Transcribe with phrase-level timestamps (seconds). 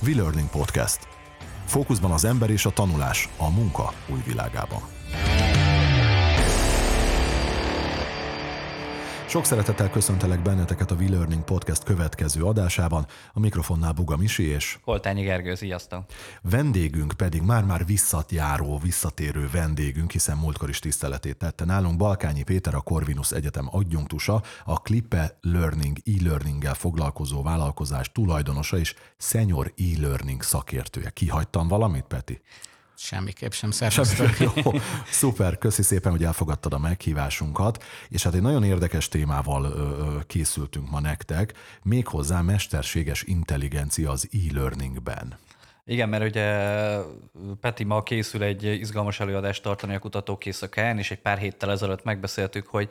[0.00, 0.98] V-Learning Podcast.
[1.64, 4.80] Fókuszban az ember és a tanulás a munka új világában.
[9.36, 13.06] Sok szeretettel köszöntelek benneteket a V-Learning Podcast következő adásában.
[13.32, 14.78] A mikrofonnál Buga Misi és...
[14.84, 16.04] Koltányi Gergő, sziasztok!
[16.42, 22.80] Vendégünk pedig már-már visszatjáró, visszatérő vendégünk, hiszen múltkor is tiszteletét tette nálunk Balkányi Péter, a
[22.80, 31.10] Corvinus Egyetem adjunktusa, a Klippe Learning e-learninggel foglalkozó vállalkozás tulajdonosa és senior e-learning szakértője.
[31.10, 32.40] Kihagytam valamit, Peti?
[32.98, 34.38] Semmiképp sem szerveztek.
[34.38, 34.72] Jó,
[35.10, 39.74] szuper, köszi szépen, hogy elfogadtad a meghívásunkat, és hát egy nagyon érdekes témával
[40.26, 45.38] készültünk ma nektek, méghozzá mesterséges intelligencia az e-learningben.
[45.84, 46.68] Igen, mert ugye
[47.60, 52.04] Peti ma készül egy izgalmas előadást tartani a kutatók éjszakán, és egy pár héttel ezelőtt
[52.04, 52.90] megbeszéltük, hogy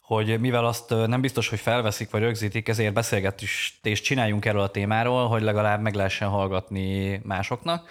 [0.00, 5.28] hogy mivel azt nem biztos, hogy felveszik vagy rögzítik, ezért beszélgetést csináljunk erről a témáról,
[5.28, 7.88] hogy legalább meg lehessen hallgatni másoknak.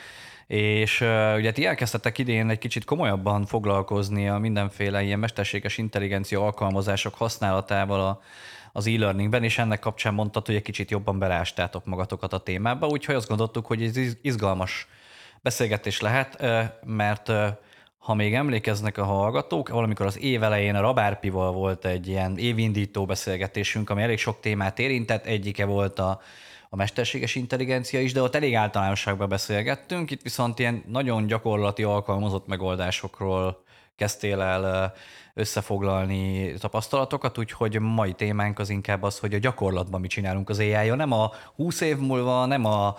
[0.51, 1.01] És
[1.35, 8.01] ugye ti elkezdtetek idén egy kicsit komolyabban foglalkozni a mindenféle ilyen mesterséges intelligencia alkalmazások használatával
[8.01, 8.21] a,
[8.71, 13.15] az e-learningben, és ennek kapcsán mondtad, hogy egy kicsit jobban belástátok magatokat a témába, úgyhogy
[13.15, 14.87] azt gondoltuk, hogy ez izgalmas
[15.41, 16.45] beszélgetés lehet,
[16.85, 17.31] mert
[17.97, 23.05] ha még emlékeznek a hallgatók, valamikor az év elején a Rabárpival volt egy ilyen évindító
[23.05, 26.21] beszélgetésünk, ami elég sok témát érintett, egyike volt a
[26.73, 32.47] a mesterséges intelligencia is, de ott elég általánosságban beszélgettünk, itt viszont ilyen nagyon gyakorlati alkalmazott
[32.47, 33.63] megoldásokról
[33.95, 34.93] kezdtél el
[35.33, 40.67] összefoglalni tapasztalatokat, úgyhogy mai témánk az inkább az, hogy a gyakorlatban mit csinálunk az ai
[40.67, 40.95] -ja.
[40.95, 42.95] Nem a 20 év múlva, nem a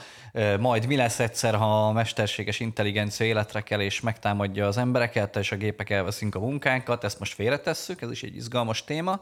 [0.61, 5.53] majd mi lesz egyszer, ha a mesterséges intelligencia életre kell és megtámadja az embereket, és
[5.53, 9.21] a gépek elveszünk a munkánkat, ezt most félretesszük, ez is egy izgalmas téma,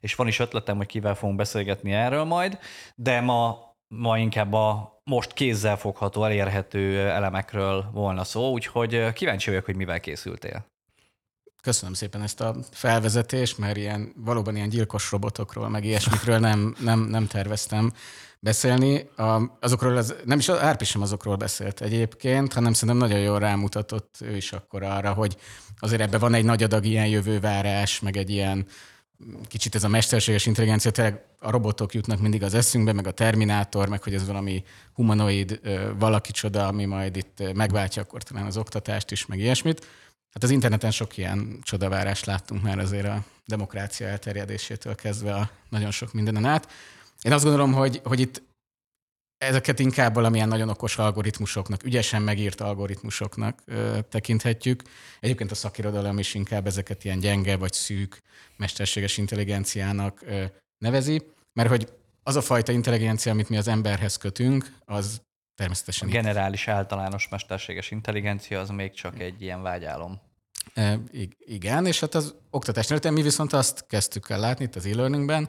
[0.00, 2.58] és van is ötletem, hogy kivel fogunk beszélgetni erről majd,
[2.94, 9.64] de ma ma inkább a most kézzel fogható, elérhető elemekről volna szó, úgyhogy kíváncsi vagyok,
[9.64, 10.66] hogy mivel készültél.
[11.62, 17.00] Köszönöm szépen ezt a felvezetést, mert ilyen, valóban ilyen gyilkos robotokról, meg ilyesmikről nem, nem,
[17.00, 17.92] nem terveztem
[18.40, 19.08] beszélni.
[19.16, 24.16] A, azokról az, nem is Árpi sem azokról beszélt egyébként, hanem szerintem nagyon jól rámutatott
[24.20, 25.36] ő is akkor arra, hogy
[25.78, 28.66] azért ebben van egy nagy adag ilyen jövővárás, meg egy ilyen
[29.48, 33.88] kicsit ez a mesterséges intelligencia, tényleg a robotok jutnak mindig az eszünkbe, meg a Terminátor,
[33.88, 35.60] meg hogy ez valami humanoid
[35.98, 39.86] valaki csoda, ami majd itt megváltja akkor talán az oktatást is, meg ilyesmit.
[40.32, 45.90] Hát az interneten sok ilyen csodavárást láttunk már azért a demokrácia elterjedésétől kezdve a nagyon
[45.90, 46.68] sok mindenen át.
[47.22, 48.42] Én azt gondolom, hogy, hogy itt
[49.38, 54.82] ezeket inkább valamilyen nagyon okos algoritmusoknak, ügyesen megírt algoritmusoknak ö, tekinthetjük.
[55.20, 58.22] Egyébként a szakirodalom is inkább ezeket ilyen gyenge vagy szűk
[58.56, 60.44] mesterséges intelligenciának ö,
[60.78, 61.22] nevezi,
[61.52, 61.88] mert hogy
[62.22, 65.22] az a fajta intelligencia, amit mi az emberhez kötünk, az
[65.54, 66.08] természetesen...
[66.08, 66.68] A generális itt.
[66.68, 70.20] általános mesterséges intelligencia az még csak egy ilyen vágyálom.
[70.74, 70.98] E,
[71.38, 75.48] igen, és hát az oktatás területen mi viszont azt kezdtük el látni itt az e-learningben,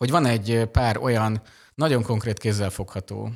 [0.00, 1.42] hogy van egy pár olyan
[1.74, 3.30] nagyon konkrét kézzelfogható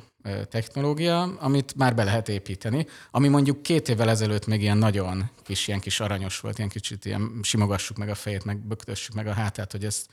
[0.49, 5.67] technológia, amit már be lehet építeni, ami mondjuk két évvel ezelőtt még ilyen nagyon kis,
[5.67, 9.33] ilyen kis aranyos volt, ilyen kicsit ilyen simogassuk meg a fejét, meg böktössük meg a
[9.33, 10.05] hátát, hogy ez,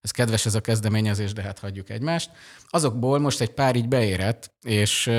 [0.00, 2.30] ez kedves ez a kezdeményezés, de hát hagyjuk egymást.
[2.68, 5.10] Azokból most egy pár így beérett, és,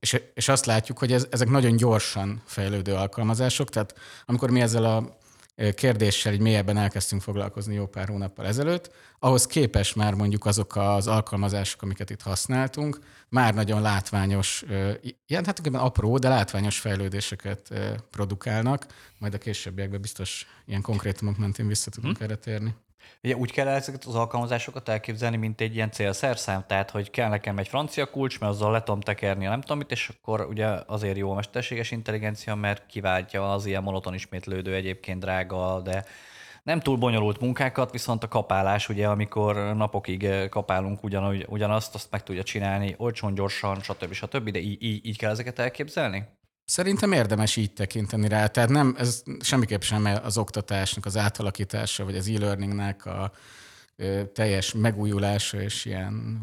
[0.00, 3.94] és, és azt látjuk, hogy ez, ezek nagyon gyorsan fejlődő alkalmazások, tehát
[4.26, 5.18] amikor mi ezzel a
[5.74, 11.06] kérdéssel így mélyebben elkezdtünk foglalkozni jó pár hónappal ezelőtt, ahhoz képes már mondjuk azok az
[11.06, 12.98] alkalmazások, amiket itt használtunk,
[13.28, 14.64] már nagyon látványos,
[15.26, 17.68] ilyen hát apró, de látványos fejlődéseket
[18.10, 18.86] produkálnak,
[19.18, 22.22] majd a későbbiekben biztos ilyen konkrétumok mentén vissza tudunk hm.
[22.22, 22.74] erre térni.
[23.22, 27.58] Ugye úgy kell ezeket az alkalmazásokat elképzelni, mint egy ilyen célszerszám, tehát hogy kell nekem
[27.58, 31.16] egy francia kulcs, mert azzal le tudom tekerni nem tudom mit, és akkor ugye azért
[31.16, 36.04] jó a mesterséges intelligencia, mert kiváltja az ilyen monoton ismétlődő egyébként drága, de
[36.62, 42.22] nem túl bonyolult munkákat, viszont a kapálás, ugye, amikor napokig kapálunk ugyanúgy, ugyanazt, azt meg
[42.22, 44.12] tudja csinálni olcsón, gyorsan, stb.
[44.12, 44.50] stb.
[44.50, 46.39] De így, így kell ezeket elképzelni?
[46.70, 48.46] Szerintem érdemes így tekinteni rá.
[48.46, 53.32] Tehát nem, ez semmiképp sem az oktatásnak az átalakítása, vagy az e-learningnek a
[54.32, 56.42] teljes megújulása és ilyen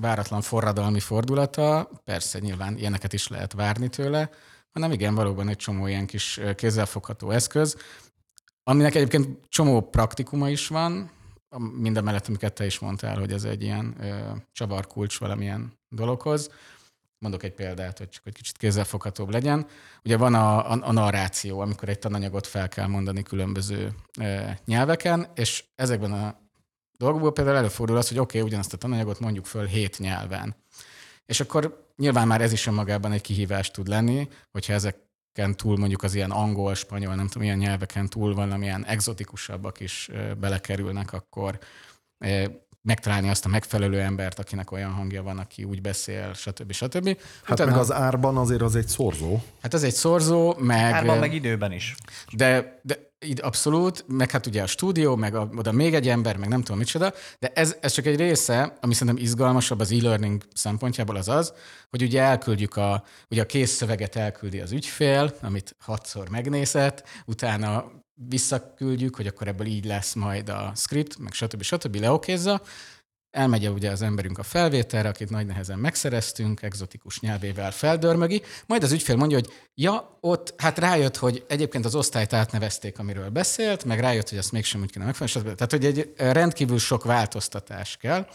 [0.00, 1.90] váratlan forradalmi fordulata.
[2.04, 4.30] Persze nyilván ilyeneket is lehet várni tőle,
[4.72, 7.76] hanem igen, valóban egy csomó ilyen kis kézzelfogható eszköz,
[8.62, 11.10] aminek egyébként csomó praktikuma is van,
[11.78, 13.96] minden mellett, amiket te is mondtál, hogy ez egy ilyen
[14.52, 16.50] csavarkulcs valamilyen dologhoz.
[17.18, 19.66] Mondok egy példát, hogy csak egy kicsit kézzelfoghatóbb legyen.
[20.04, 25.26] Ugye van a, a, a narráció, amikor egy tananyagot fel kell mondani különböző e, nyelveken,
[25.34, 26.38] és ezekben a
[26.98, 30.56] dolgokból például előfordul az, hogy oké, okay, ugyanazt a tananyagot mondjuk föl hét nyelven.
[31.26, 36.02] És akkor nyilván már ez is önmagában egy kihívás tud lenni, hogyha ezeken túl mondjuk
[36.02, 41.58] az ilyen angol, spanyol, nem tudom, ilyen nyelveken túl valamilyen exotikusabbak is belekerülnek, akkor
[42.86, 46.72] megtalálni azt a megfelelő embert, akinek olyan hangja van, aki úgy beszél, stb.
[46.72, 47.06] stb.
[47.42, 49.42] Hát Utána, meg az árban azért az egy szorzó.
[49.62, 50.92] Hát az egy szorzó, meg...
[50.92, 51.94] Árban meg időben is.
[52.32, 52.98] De, de
[53.40, 56.78] abszolút, meg hát ugye a stúdió, meg a, oda még egy ember, meg nem tudom
[56.78, 61.52] micsoda, de ez, ez csak egy része, ami szerintem izgalmasabb az e-learning szempontjából az az,
[61.90, 67.84] hogy ugye elküldjük a, ugye a kész szöveget elküldi az ügyfél, amit hatszor megnézett, utána
[68.28, 71.62] visszaküldjük, hogy akkor ebből így lesz majd a script, meg stb.
[71.62, 71.96] stb.
[71.96, 72.62] leokézza,
[73.30, 78.92] elmegy ugye az emberünk a felvételre, akit nagy nehezen megszereztünk, exotikus nyelvével feldörmögi, majd az
[78.92, 84.00] ügyfél mondja, hogy ja, ott hát rájött, hogy egyébként az osztályt átnevezték, amiről beszélt, meg
[84.00, 88.26] rájött, hogy azt mégsem úgy kéne megfelelni, tehát hogy egy rendkívül sok változtatás kell.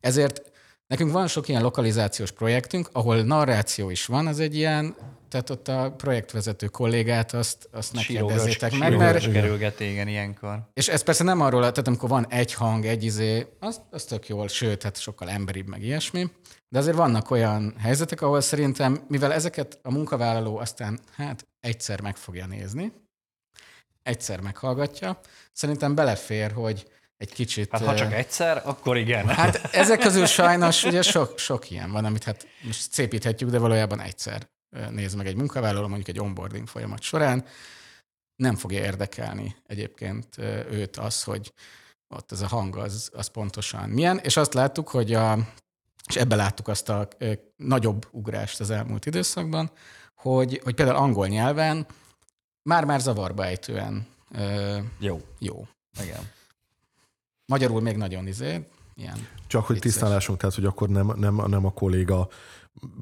[0.00, 0.49] Ezért
[0.90, 4.96] nekünk van sok ilyen lokalizációs projektünk, ahol narráció is van, az egy ilyen
[5.28, 8.96] tehát ott a projektvezető kollégát azt, azt ne kérdezzétek meg.
[8.96, 10.68] Mert, kerülget, igen, ilyenkor.
[10.72, 14.28] És ez persze nem arról, tehát amikor van egy hang, egy izé, az, az tök
[14.28, 16.30] jól, sőt, hát sokkal emberibb, meg ilyesmi.
[16.68, 22.16] De azért vannak olyan helyzetek, ahol szerintem, mivel ezeket a munkavállaló aztán hát egyszer meg
[22.16, 22.92] fogja nézni,
[24.02, 25.20] egyszer meghallgatja,
[25.52, 26.86] szerintem belefér, hogy
[27.20, 27.68] egy kicsit...
[27.70, 29.28] Hát ha csak egyszer, akkor igen.
[29.28, 34.00] Hát ezek közül sajnos ugye sok, sok ilyen van, amit hát most szépíthetjük, de valójában
[34.00, 34.48] egyszer
[34.90, 37.44] néz meg egy munkavállaló, mondjuk egy onboarding folyamat során,
[38.36, 40.38] nem fogja érdekelni egyébként
[40.70, 41.52] őt az, hogy
[42.14, 45.38] ott ez a hang az, az pontosan milyen, és azt láttuk, hogy a,
[46.08, 47.08] és ebbe láttuk azt a
[47.56, 49.70] nagyobb ugrást az elmúlt időszakban,
[50.14, 51.86] hogy, hogy például angol nyelven
[52.62, 54.06] már-már zavarba ejtően
[54.98, 55.20] jó.
[55.38, 55.66] jó.
[56.02, 56.38] Igen.
[57.50, 58.66] Magyarul még nagyon izé,
[58.96, 62.28] ilyen Csak hogy tisztálásunk, tehát hogy akkor nem, nem, nem a kolléga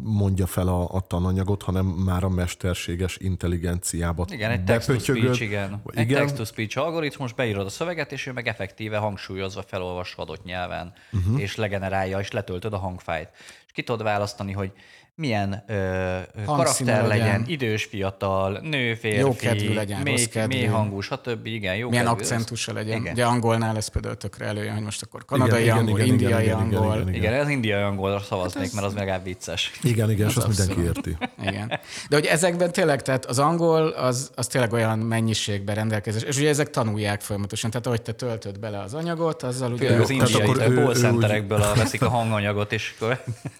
[0.02, 5.82] mondja fel a, a tananyagot, hanem már a mesterséges intelligenciába Igen, egy text-to-speech, igen.
[5.90, 5.92] igen.
[5.94, 11.40] Egy text-to-speech algoritmus, beírod a szöveget, és ő meg effektíve hangsúlyozva felolvasva adott nyelven, uh-huh.
[11.40, 13.30] és legenerálja, és letöltöd a hangfájt.
[13.66, 14.72] És ki tudod választani, hogy
[15.18, 20.56] milyen ö, karakter legyen, legyen, idős, fiatal, nő, férfi, jó kedvű legyen, mély, rossz kedvű.
[20.56, 21.46] mély hangú, stb.
[21.46, 23.00] Igen, jó milyen akcentusa legyen.
[23.00, 23.12] Igen.
[23.12, 26.56] Ugye angolnál ez például tökre előjön, hogy most akkor kanadai igen, angol, igen, indiai igen,
[26.56, 26.84] angol.
[26.84, 27.14] Igen, igen, igen.
[27.14, 28.72] igen, ez indiai angolra szavaznék, hát ez...
[28.72, 29.70] mert az legalább vicces.
[29.82, 31.16] Igen, igen, és azt mindenki érti.
[31.42, 31.68] Igen.
[32.08, 36.48] De hogy ezekben tényleg, tehát az angol az, az tényleg olyan mennyiségben rendelkezés, és ugye
[36.48, 40.00] ezek tanulják folyamatosan, tehát ahogy te töltöd bele az anyagot, azzal ugye...
[40.00, 42.94] Az indiai call centerekből veszik a hanganyagot, és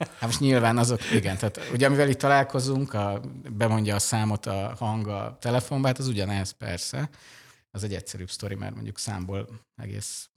[0.01, 3.21] Hát most nyilván azok, igen, tehát ugye amivel itt találkozunk, a,
[3.53, 7.11] bemondja a számot a hang a telefonba, hát az ugyanez persze.
[7.71, 10.29] Az egy egyszerűbb sztori, mert mondjuk számból egész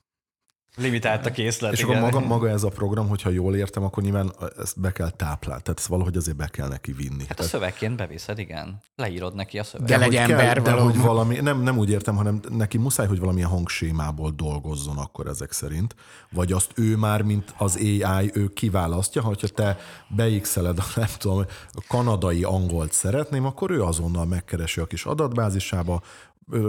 [0.76, 1.72] Limitált a készlet.
[1.72, 1.96] És igen.
[1.96, 5.62] akkor maga, maga ez a program, hogyha jól értem, akkor nyilván ezt be kell táplálni,
[5.62, 7.18] tehát ezt valahogy azért be kell neki vinni.
[7.18, 7.40] Hát tehát...
[7.40, 8.80] a szövegként beviszed, igen.
[8.96, 9.98] Leírod neki a szöveget.
[9.98, 13.18] De, de legyen ember de hogy valami, nem, nem úgy értem, hanem neki muszáj, hogy
[13.18, 15.94] valamilyen hangsémából dolgozzon akkor ezek szerint.
[16.30, 19.78] Vagy azt ő már, mint az AI, ő kiválasztja, hogyha te
[20.08, 26.02] beixeled a, nem tudom, a kanadai angolt szeretném, akkor ő azonnal megkeresi a kis adatbázisába,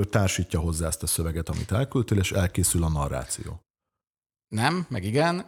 [0.10, 3.62] társítja hozzá ezt a szöveget, amit elküldtél, és elkészül a narráció.
[4.54, 5.40] Nem, meg igen.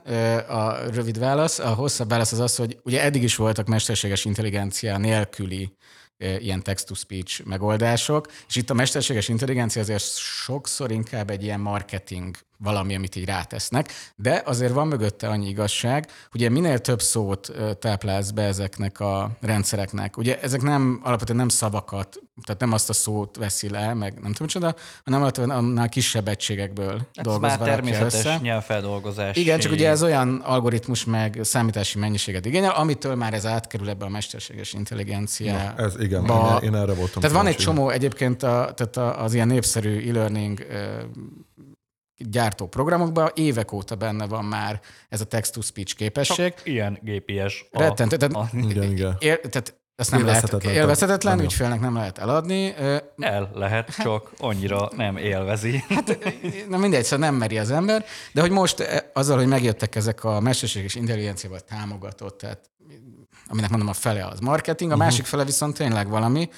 [0.47, 1.59] A rövid válasz.
[1.59, 5.75] A hosszabb válasz az az, hogy ugye eddig is voltak mesterséges intelligencia nélküli
[6.17, 12.95] ilyen text-to-speech megoldások, és itt a mesterséges intelligencia azért sokszor inkább egy ilyen marketing valami,
[12.95, 18.41] amit így rátesznek, de azért van mögötte annyi igazság, ugye minél több szót táplálsz be
[18.41, 23.69] ezeknek a rendszereknek, ugye ezek nem alapvetően nem szavakat, tehát nem azt a szót veszi
[23.69, 28.39] le, meg nem tudom csoda, hanem alapvetően annál kisebb egységekből ez dolgozva már természetes össze.
[28.41, 29.35] nyelvfeldolgozás.
[29.35, 34.05] Igen, csak ugye ez olyan algoritmus meg számítási mennyiséget igényel, amitől már ez átkerül ebbe
[34.05, 35.73] a mesterséges intelligenciába.
[35.81, 37.21] Na, ez igen, én, én erre voltam.
[37.21, 40.65] Tehát van egy csomó egyébként a, tehát az ilyen népszerű e-learning
[42.17, 44.79] gyártó programokban évek óta benne van már
[45.09, 46.53] ez a text-to-speech képesség.
[46.53, 47.65] Csak ilyen GPS.
[47.71, 48.17] Rettentő.
[48.17, 48.57] Tehát, a...
[48.57, 49.15] igen, igen.
[49.19, 52.73] Ér, tehát ezt nem élvezhetetlen, lehet, élvezhetetlen nem ügyfélnek nem lehet eladni.
[53.17, 55.83] El lehet, hát- csak annyira nem élvezi.
[55.89, 56.17] Hát
[56.69, 60.39] na mindegy, szóval nem meri az ember, de hogy most azzal, hogy megjöttek ezek a
[60.39, 62.69] mesterséges intelligenciával támogatott, tehát
[63.47, 65.09] aminek mondom a fele az marketing, a uh-huh.
[65.09, 66.49] másik fele viszont tényleg valami,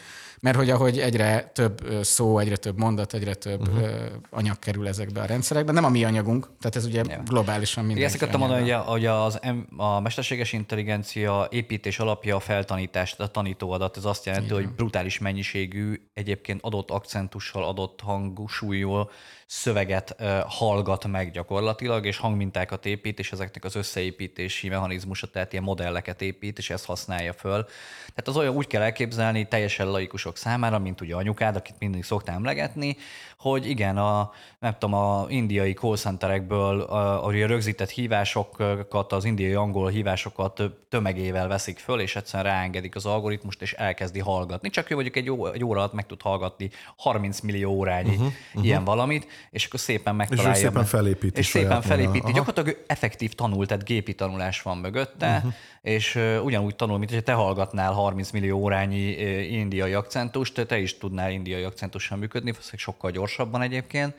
[0.48, 3.90] Mert hogy ahogy egyre több szó, egyre több mondat, egyre több uh-huh.
[4.30, 7.22] anyag kerül ezekbe a rendszerekbe, nem a mi anyagunk, tehát ez ugye ja.
[7.26, 8.06] globálisan minden.
[8.06, 9.40] Ezt akartam mondani, hogy az,
[9.78, 14.58] a mesterséges intelligencia építés alapja a feltanítás, a tanítóadat, ez azt jelenti, Igen.
[14.64, 19.12] hogy brutális mennyiségű, egyébként adott akcentussal, adott hangúsúlyjól
[19.48, 20.16] szöveget
[20.48, 26.58] hallgat meg gyakorlatilag, és hangmintákat épít, és ezeknek az összeépítési mechanizmusa, tehát ilyen modelleket épít,
[26.58, 27.64] és ezt használja föl.
[27.98, 32.36] Tehát az olyan úgy kell elképzelni teljesen laikusok számára, mint ugye anyukád, akit mindig szoktam
[32.36, 32.98] emlegetni,
[33.38, 39.54] hogy igen, a, nem tudom, a indiai call centerekből a, a rögzített hívásokat, az indiai
[39.54, 44.70] angol hívásokat tömegével veszik föl, és egyszerűen ráengedik az algoritmust, és elkezdi hallgatni.
[44.70, 48.26] Csak ő mondjuk egy, ó, egy óra alatt meg tud hallgatni 30 millió órányi uh-huh,
[48.26, 48.66] uh-huh.
[48.66, 50.52] ilyen valamit, és akkor szépen megtalálja.
[50.52, 51.40] És szépen felépíti.
[51.40, 52.32] És szépen felépíti.
[52.32, 55.54] Gyakorlatilag effektív tanul, tehát gépi tanulás van mögötte, uh-huh.
[55.82, 60.78] és uh, ugyanúgy tanul, mint hogy te hallgatnál 30 millió órányi uh, indiai akcentust, te
[60.80, 64.16] is tudnál indiai akcentussal működni, sokkal gyorsabban egyébként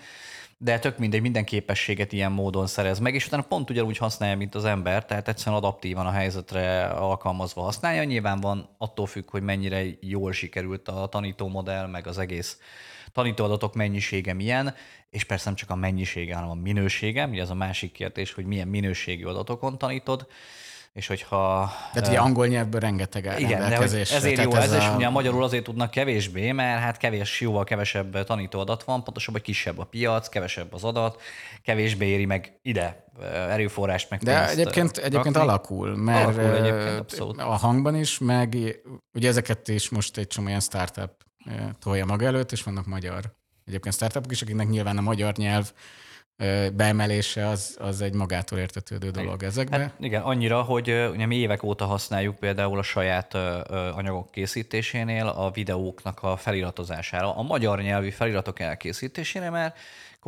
[0.61, 4.55] de tök mindegy, minden képességet ilyen módon szerez meg, és utána pont ugyanúgy használja, mint
[4.55, 8.05] az ember, tehát egyszerűen adaptívan a helyzetre alkalmazva használja.
[8.05, 12.59] Nyilván van attól függ, hogy mennyire jól sikerült a tanítómodell, meg az egész
[13.13, 14.75] tanítóadatok mennyisége milyen,
[15.11, 18.45] és persze nem csak a mennyisége, hanem a minősége, ugye ez a másik kérdés, hogy
[18.45, 20.27] milyen minőségű adatokon tanítod,
[20.93, 21.73] és hogyha...
[21.93, 24.77] Tehát ugye angol nyelvből rengeteg Igen, de hogy ezért jó ez, ez a...
[24.77, 29.41] és ugye a magyarul azért tudnak kevésbé, mert hát kevés, jóval kevesebb tanítóadat van, pontosabban
[29.41, 31.23] kisebb a piac, kevesebb az adat,
[31.63, 33.05] kevésbé éri meg ide
[33.49, 38.57] erőforrást meg De egyébként, egyébként alakul, mert alakul egyébként, a hangban is, meg
[39.15, 41.11] ugye ezeket is most egy csomó ilyen startup
[41.79, 43.38] tolja maga előtt, és vannak magyar
[43.69, 45.73] egyébként startupok is, akiknek nyilván a magyar nyelv
[46.73, 49.79] beemelése az, az egy magától értetődő dolog ezekbe.
[49.79, 53.35] Hát igen, annyira, hogy ugye mi évek óta használjuk például a saját
[53.95, 59.79] anyagok készítésénél a videóknak a feliratozására, a magyar nyelvű feliratok elkészítésére, mert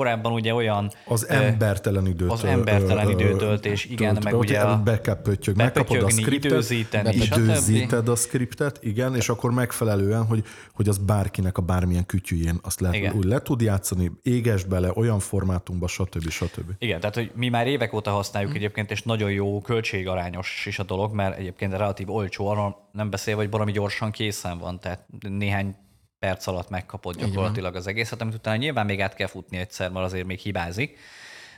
[0.00, 0.92] Korábban ugye olyan...
[1.04, 2.30] Az embertelen időt.
[2.30, 4.82] Az embertelen időtöltés, igen, meg ugye a...
[4.82, 10.98] Bekepöttyög, megkapod a skriptet, időzíteni, időzíted a skriptet, igen, és akkor megfelelően, hogy, hogy az
[10.98, 16.28] bárkinek a bármilyen kütyűjén azt le, úgy le tud játszani, éges bele olyan formátumba, stb.
[16.28, 16.70] stb.
[16.78, 18.60] Igen, tehát hogy mi már évek óta használjuk hmm.
[18.60, 23.36] egyébként, és nagyon jó költségarányos is a dolog, mert egyébként relatív olcsó, arról nem beszél,
[23.36, 25.74] hogy valami gyorsan készen van, tehát néhány
[26.20, 30.04] perc alatt megkapod gyakorlatilag az egészet, amit utána nyilván még át kell futni egyszer, mert
[30.04, 30.98] azért még hibázik.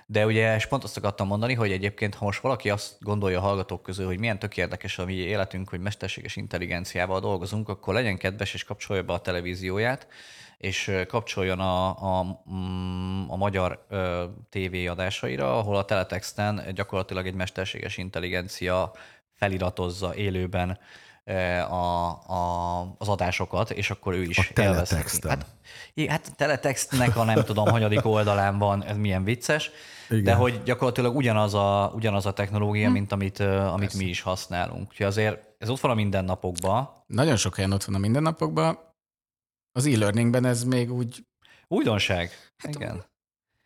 [0.07, 3.43] De ugye, és pont azt akartam mondani, hogy egyébként, ha most valaki azt gondolja a
[3.43, 8.19] hallgatók közül, hogy milyen tök érdekes a mi életünk, hogy mesterséges intelligenciával dolgozunk, akkor legyen
[8.19, 10.07] kedves és kapcsolja be a televízióját,
[10.59, 11.89] és kapcsoljon a,
[12.19, 18.93] a, mm, a magyar ö, TV adásaira, ahol a teletexten gyakorlatilag egy mesterséges intelligencia
[19.35, 20.79] feliratozza élőben
[21.69, 25.31] a, a, az adásokat, és akkor ő is a teletexten.
[25.31, 29.71] Hát, hát teletextnek a nem tudom, hanyadik oldalán van, ez milyen vicces,
[30.09, 30.25] Igen.
[30.25, 32.93] de hogy gyakorlatilag ugyanaz a, ugyanaz a technológia, hm.
[32.93, 34.89] mint amit, amit mi is használunk.
[34.91, 36.91] Úgyhogy azért ez ott van a mindennapokban.
[37.07, 38.79] Nagyon sok helyen ott van a mindennapokban.
[39.73, 41.27] Az e-learningben ez még úgy...
[41.69, 42.31] Újdonság.
[42.57, 43.05] Hát Igen.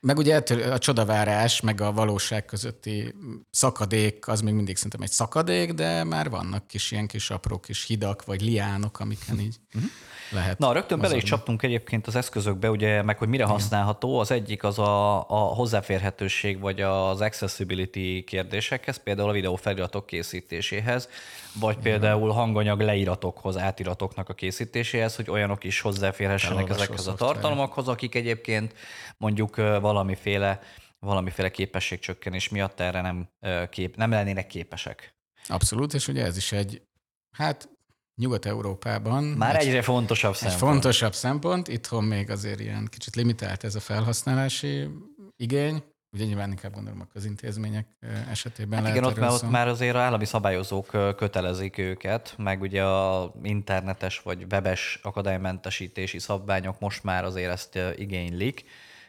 [0.00, 3.14] Meg ugye a csodavárás, meg a valóság közötti
[3.50, 7.84] szakadék, az még mindig szerintem egy szakadék, de már vannak kis ilyen kis apró kis
[7.84, 9.84] hidak, vagy liánok, amiken így mhm
[10.30, 10.58] lehet.
[10.58, 14.18] Na, rögtön bele is csaptunk egyébként az eszközökbe, ugye, meg hogy mire használható.
[14.18, 21.08] Az egyik az a, a hozzáférhetőség, vagy az accessibility kérdésekhez, például a videófeliratok készítéséhez,
[21.60, 28.14] vagy például hanganyag leíratokhoz, átiratoknak a készítéséhez, hogy olyanok is hozzáférhessenek ezekhez a tartalmakhoz, akik
[28.14, 28.74] egyébként
[29.16, 30.60] mondjuk valamiféle
[30.98, 33.28] valamiféle képességcsökkenés miatt erre nem,
[33.70, 35.14] kép, nem lennének képesek.
[35.48, 36.82] Abszolút, és ugye ez is egy,
[37.36, 37.68] hát
[38.20, 39.24] Nyugat-Európában.
[39.24, 40.60] Már egy, egyre fontosabb egy szempont.
[40.60, 41.68] fontosabb szempont.
[41.68, 44.88] Itthon még azért ilyen kicsit limitált ez a felhasználási
[45.36, 45.82] igény.
[46.12, 47.86] Ugye nyilván inkább gondolom a közintézmények
[48.30, 52.60] esetében hát lehet Igen, ott, már, ott már azért a állami szabályozók kötelezik őket, meg
[52.60, 58.64] ugye a internetes vagy webes akadálymentesítési szabványok most már azért ezt igénylik,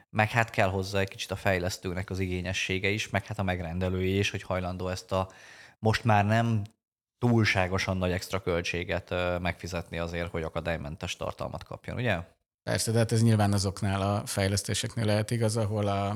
[0.09, 4.17] meg hát kell hozzá egy kicsit a fejlesztőnek az igényessége is, meg hát a megrendelői
[4.17, 5.29] is, hogy hajlandó ezt a
[5.79, 6.61] most már nem
[7.17, 9.09] túlságosan nagy extra költséget
[9.39, 12.19] megfizetni azért, hogy akadálymentes tartalmat kapjon, ugye?
[12.63, 16.09] Persze, de hát ez nyilván azoknál a fejlesztéseknél lehet igaz, ahol a,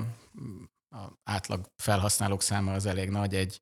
[0.89, 3.62] a átlag felhasználók száma az elég nagy egy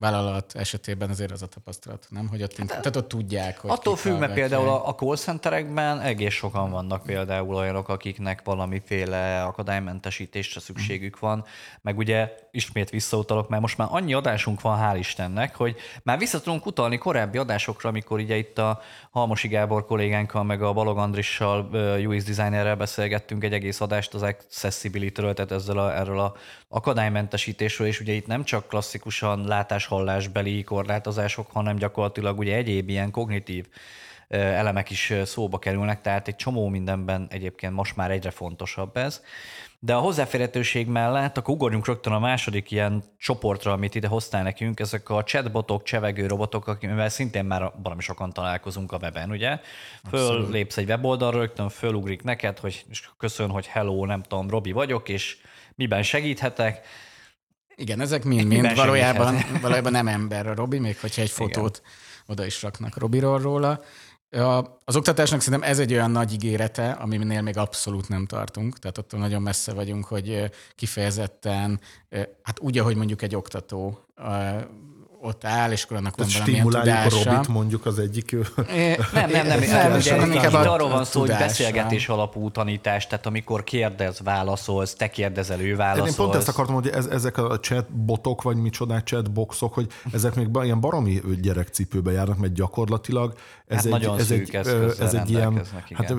[0.00, 2.28] vállalat esetében azért az a tapasztalat, nem?
[2.28, 6.00] Hogy ott, hát, tehát ott tudják, hogy Attól függ, mert például a, a call centerekben
[6.00, 11.44] egész sokan vannak például olyanok, akiknek valamiféle akadálymentesítésre szükségük van,
[11.82, 16.40] meg ugye ismét visszautalok, mert most már annyi adásunk van, hál' Istennek, hogy már vissza
[16.40, 18.80] tudunk utalni korábbi adásokra, amikor ugye itt a
[19.10, 21.68] Halmosi Gábor kollégánkkal, meg a Balog Andrissal,
[22.06, 26.34] UX designerrel beszélgettünk egy egész adást az accessibility-ről, tehát ezzel a, erről a
[26.68, 29.44] akadálymentesítésről, és ugye itt nem csak klasszikusan
[29.90, 33.66] látás-hallásbeli korlátozások, hanem gyakorlatilag ugye egyéb ilyen kognitív
[34.28, 39.22] elemek is szóba kerülnek, tehát egy csomó mindenben egyébként most már egyre fontosabb ez.
[39.78, 44.80] De a hozzáférhetőség mellett, akkor ugorjunk rögtön a második ilyen csoportra, amit ide hoztál nekünk,
[44.80, 49.58] ezek a chatbotok, csevegő robotok, akivel szintén már valami sokan találkozunk a weben, ugye?
[50.08, 52.84] Föl lépsz egy weboldalra, rögtön fölugrik neked, hogy
[53.18, 55.36] köszön, hogy hello, nem tudom, Robi vagyok, és
[55.74, 56.86] miben segíthetek.
[57.80, 61.90] Igen, ezek mind-mind valójában, valójában nem ember a Robi, még hogyha egy fotót Igen.
[62.26, 63.80] oda is raknak Robiról róla.
[64.84, 68.78] Az oktatásnak szerintem ez egy olyan nagy ígérete, aminél még abszolút nem tartunk.
[68.78, 71.80] Tehát attól nagyon messze vagyunk, hogy kifejezetten,
[72.42, 74.04] hát úgy, ahogy mondjuk egy oktató
[75.22, 77.30] ott áll, és akkor annak van valamilyen tudása.
[77.30, 78.36] a Robit mondjuk az egyik...
[79.12, 79.60] Nem, nem, nem.
[79.70, 85.10] nem ugye, itt arról van szó, hogy beszélgetés alapú tanítás, tehát amikor kérdez, válaszolsz, te
[85.10, 86.06] kérdezel, ő válaszol.
[86.06, 90.48] Én pont ezt akartam, hogy ez, ezek a chatbotok, vagy micsodák chatboxok, hogy ezek még
[90.62, 93.34] ilyen baromi gyerekcipőbe járnak, mert gyakorlatilag
[93.66, 94.54] ez hát egy, nagyon ez egy,
[95.00, 95.62] ez egy ilyen
[95.94, 96.14] hát,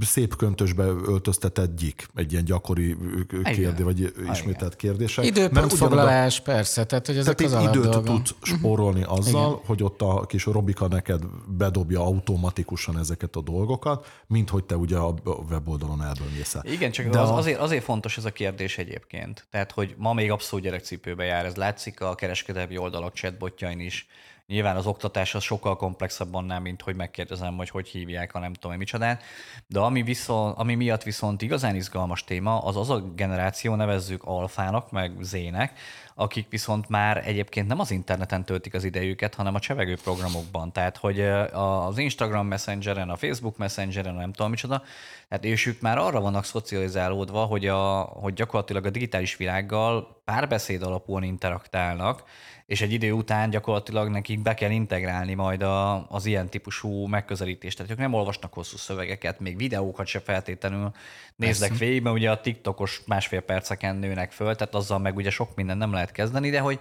[0.00, 2.96] szép köntösbe öltöztetett gyik, egy ilyen gyakori
[3.44, 5.24] kérdés, vagy ismételt kérdések.
[5.24, 8.54] Időpontfoglalás, persze, tehát hogy ezek tehát az időt tud Mhm.
[8.54, 9.66] spórolni azzal, Igen.
[9.66, 14.96] hogy ott a kis Robika neked bedobja automatikusan ezeket a dolgokat, mint hogy te ugye
[14.96, 15.14] a
[15.50, 16.62] weboldalon elböngészel.
[16.64, 17.36] Igen, csak De az, a...
[17.36, 19.46] azért, azért fontos ez a kérdés egyébként.
[19.50, 24.06] Tehát, hogy ma még abszolút gyerekcipőbe jár, ez látszik a kereskedelmi oldalak chatbotjain is,
[24.46, 28.52] Nyilván az oktatás az sokkal komplexebb annál, mint hogy megkérdezem, hogy hogy hívják, ha nem
[28.52, 29.22] tudom, hogy micsodát.
[29.66, 34.90] De ami, viszont, ami miatt viszont igazán izgalmas téma, az az a generáció, nevezzük alfának,
[34.90, 35.78] meg zének,
[36.14, 40.72] akik viszont már egyébként nem az interneten töltik az idejüket, hanem a csevegő programokban.
[40.72, 41.20] Tehát, hogy
[41.52, 44.82] az Instagram Messengeren, a Facebook Messengeren, nem tudom micsoda,
[45.28, 50.82] tehát és ők már arra vannak szocializálódva, hogy, a, hogy gyakorlatilag a digitális világgal párbeszéd
[50.82, 52.24] alapúan interaktálnak,
[52.66, 57.76] és egy idő után gyakorlatilag nekik be kell integrálni majd a, az ilyen típusú megközelítést.
[57.76, 60.92] Tehát ők nem olvasnak hosszú szövegeket, még videókat se feltétlenül
[61.36, 61.84] néznek Persze.
[61.84, 65.76] végig, mert ugye a TikTokos másfél perceken nőnek föl, tehát azzal meg ugye sok minden
[65.76, 66.78] nem lehet kezdeni, de hogy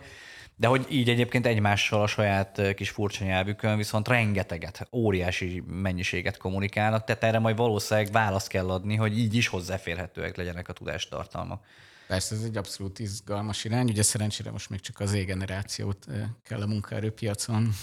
[0.56, 7.04] de hogy így egyébként egymással a saját kis furcsa nyelvükön viszont rengeteget, óriási mennyiséget kommunikálnak,
[7.04, 11.66] tehát erre majd valószínűleg választ kell adni, hogy így is hozzáférhetőek legyenek a tudástartalmak.
[12.14, 13.90] Persze, ez egy abszolút izgalmas irány.
[13.90, 16.06] Ugye szerencsére most még csak az Z-generációt
[16.44, 17.74] kell a munkaerőpiacon,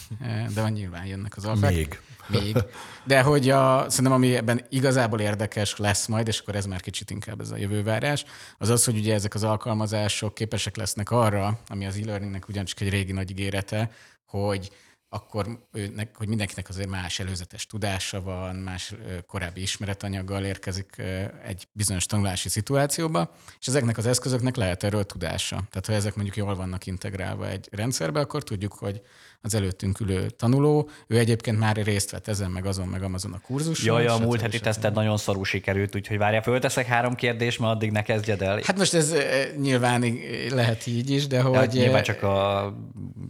[0.54, 1.72] de van nyilván jönnek az alfák.
[1.72, 2.00] Még.
[2.28, 2.56] Még.
[3.04, 7.10] De hogy a, szerintem ami ebben igazából érdekes lesz majd, és akkor ez már kicsit
[7.10, 8.24] inkább ez a jövővárás,
[8.58, 12.88] az az, hogy ugye ezek az alkalmazások képesek lesznek arra, ami az e-learningnek ugyancsak egy
[12.88, 13.90] régi nagy ígérete,
[14.24, 14.70] hogy
[15.12, 18.94] akkor őnek, hogy mindenkinek azért más előzetes tudása van, más
[19.26, 21.02] korábbi ismeretanyaggal érkezik
[21.44, 25.54] egy bizonyos tanulási szituációba, és ezeknek az eszközöknek lehet erről tudása.
[25.54, 29.00] Tehát ha ezek mondjuk jól vannak integrálva egy rendszerbe, akkor tudjuk, hogy
[29.42, 33.40] az előttünk ülő tanuló, ő egyébként már részt vett ezen, meg azon, meg Amazon a
[33.46, 33.94] kurzuson.
[33.94, 37.90] Jaj, a múlt heti teszted nagyon szarú sikerült, úgyhogy várja, fölteszek három kérdést, mert addig
[37.90, 38.60] ne kezdjed el.
[38.64, 39.14] Hát most ez
[39.60, 40.04] nyilván
[40.50, 41.56] lehet így is, de hogy...
[41.56, 42.72] Hát nyilván csak a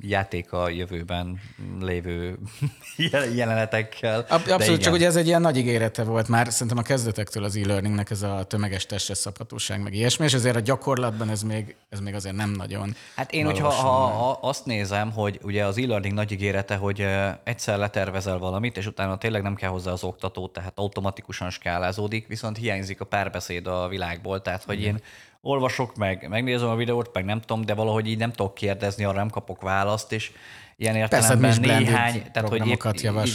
[0.01, 1.41] játék a jövőben
[1.81, 2.39] lévő
[3.35, 4.27] jelenetekkel.
[4.29, 8.11] Abszolút, csak ugye ez egy ilyen nagy ígérete volt már szerintem a kezdetektől az e-learningnek
[8.11, 12.15] ez a tömeges testre szabhatóság, meg ilyesmi, és azért a gyakorlatban ez még, ez még
[12.15, 12.95] azért nem nagyon.
[13.17, 17.07] Hát én, hogyha ha, ha azt nézem, hogy ugye az e learning nagy ígérete, hogy
[17.45, 22.57] egyszer letervezel valamit, és utána tényleg nem kell hozzá az oktató, tehát automatikusan skálázódik, viszont
[22.57, 24.95] hiányzik a párbeszéd a világból, tehát hogy Igen.
[24.95, 25.03] én
[25.41, 29.17] olvasok meg, megnézem a videót, meg nem tudom, de valahogy így nem tudok kérdezni, arra
[29.17, 30.33] nem kapok választ, és
[30.77, 32.85] ilyen értelemben Persze, néhány, tehát hogy épp,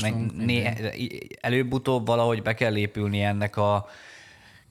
[0.04, 0.74] így, né,
[1.42, 3.88] előbb-utóbb valahogy be kell épülni ennek a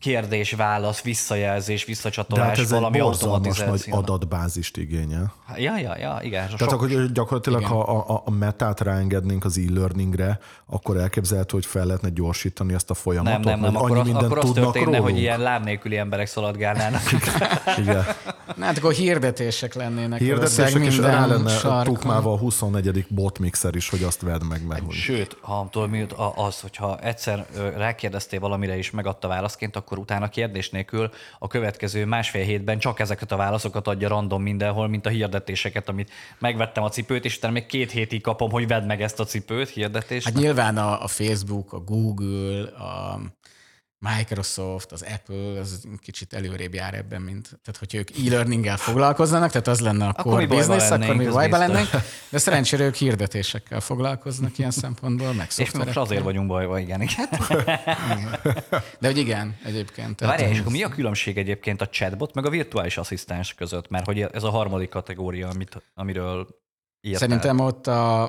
[0.05, 3.95] kérdés-válasz, visszajelzés, visszacsatolás, De hát ez valami automatizáció.
[3.95, 5.33] nagy adatbázist igényel.
[5.57, 6.47] Ja, ja, ja, igen.
[6.47, 6.73] Tehát sok...
[6.73, 7.73] akkor gyakorlatilag, igen.
[7.73, 12.95] ha a, a metát ráengednénk az e-learningre, akkor elképzelhető, hogy fel lehetne gyorsítani ezt a
[12.95, 13.45] folyamatot?
[13.45, 13.83] Nem, nem, nem.
[13.83, 15.03] Akkor, annyi az, akkor az történne, róluk?
[15.03, 17.03] hogy ilyen láb nélküli emberek szaladgálnának.
[17.79, 18.05] igen.
[18.57, 20.19] Na, hát akkor hirdetések lennének.
[20.19, 21.95] Hirdetések, és rá lenne sarkon.
[21.95, 23.07] tukmálva a 24.
[23.09, 24.67] botmixer is, hogy azt vedd meg.
[24.67, 25.69] meg hogy- Sőt, ha
[26.17, 32.04] a- az, hogyha egyszer rákérdeztél valamire és megadta válaszként, akkor utána kérdés nélkül a következő
[32.04, 36.88] másfél hétben csak ezeket a válaszokat adja random mindenhol, mint a hirdetéseket, amit megvettem a
[36.88, 40.24] cipőt, és utána még két hétig kapom, hogy vedd meg ezt a cipőt, hirdetés.
[40.24, 43.20] Hát nyilván a, a Facebook, a Google, a
[44.17, 49.67] Microsoft, az Apple, az kicsit előrébb jár ebben, mint, tehát hogyha ők e-learninggel foglalkoznának, tehát
[49.67, 51.51] az lenne a Akkor core business, akkor mi biztos.
[51.51, 51.88] lennénk,
[52.29, 57.03] de szerencsére ők hirdetésekkel foglalkoznak ilyen szempontból, meg és mi most azért vagyunk bajban, igen.
[57.03, 57.29] igen.
[59.01, 60.21] De hogy igen, egyébként.
[60.21, 63.88] Várjál, és akkor mi a különbség egyébként a chatbot meg a virtuális asszisztens között?
[63.88, 66.62] Mert hogy ez a harmadik kategória, amit, amiről
[67.05, 67.21] írtál.
[67.21, 68.23] Szerintem ott, a,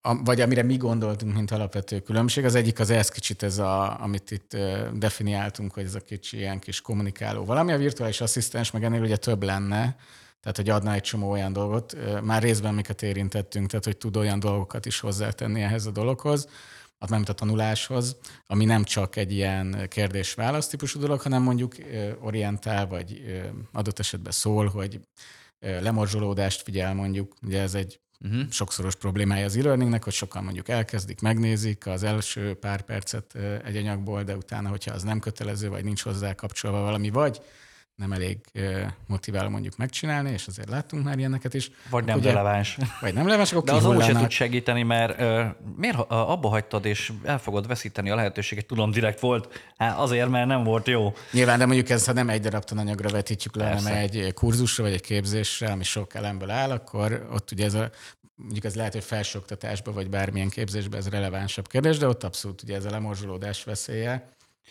[0.00, 4.02] a, vagy amire mi gondoltunk, mint alapvető különbség, az egyik az ez kicsit ez, a,
[4.02, 4.56] amit itt
[4.94, 7.72] definiáltunk, hogy ez a kicsi ilyen kis kommunikáló valami.
[7.72, 9.96] A virtuális asszisztens meg ennél ugye több lenne,
[10.40, 14.38] tehát hogy adná egy csomó olyan dolgot, már részben miket érintettünk, tehát hogy tud olyan
[14.38, 16.48] dolgokat is hozzátenni ehhez a dologhoz,
[17.08, 18.16] nem a tanuláshoz,
[18.46, 21.74] ami nem csak egy ilyen kérdés-válasz típusú dolog, hanem mondjuk
[22.20, 23.22] orientál, vagy
[23.72, 25.00] adott esetben szól, hogy
[25.58, 28.50] lemorzsolódást figyel mondjuk, ugye ez egy Uh-huh.
[28.50, 34.22] sokszoros problémája az e-learningnek, hogy sokan mondjuk elkezdik, megnézik az első pár percet egy anyagból,
[34.22, 37.40] de utána, hogyha az nem kötelező, vagy nincs hozzá kapcsolva valami, vagy
[37.96, 41.70] nem elég ö, motiváló mondjuk megcsinálni, és azért láttunk már ilyeneket is.
[41.90, 42.78] Vagy nem Ugye- releváns.
[43.00, 45.44] Vagy nem leves, akkor De az úgy se tud segíteni, mert ö,
[45.76, 48.66] miért abba hagytad, és el fogod veszíteni a lehetőséget?
[48.66, 49.62] Tudom, direkt volt.
[49.76, 51.14] Hát azért, mert nem volt jó.
[51.32, 53.98] Nyilván, de mondjuk ez, ha nem egy darab tananyagra vetítjük le, hanem Persze.
[53.98, 57.90] egy kurzusra, vagy egy képzésre, ami sok elemből áll, akkor ott ugye ez a,
[58.34, 62.76] mondjuk ez lehet, hogy felsőoktatásban, vagy bármilyen képzésben ez relevánsabb kérdés, de ott abszolút ugye
[62.76, 64.28] ez a lemorzsolódás veszélye.